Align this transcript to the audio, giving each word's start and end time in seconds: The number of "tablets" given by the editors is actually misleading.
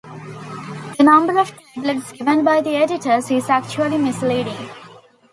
The 0.97 1.03
number 1.03 1.37
of 1.37 1.51
"tablets" 1.75 2.11
given 2.13 2.43
by 2.43 2.59
the 2.61 2.71
editors 2.71 3.29
is 3.29 3.51
actually 3.51 3.99
misleading. 3.99 4.67